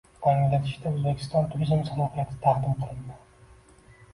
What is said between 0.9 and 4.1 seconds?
O‘zbekiston turizm salohiyati taqdim qilindi